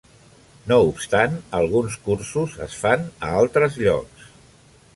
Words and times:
No 0.69 0.77
obstant, 0.85 1.35
alguns 1.57 1.97
cursos 2.07 2.55
es 2.67 2.79
fan 2.85 3.05
a 3.29 3.33
altres 3.43 3.79
llocs. 3.83 4.29